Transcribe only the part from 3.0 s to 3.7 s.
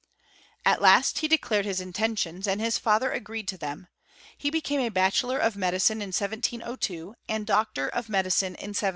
agreed to